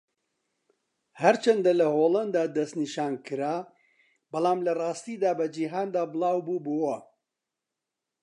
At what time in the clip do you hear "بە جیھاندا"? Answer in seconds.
5.39-6.03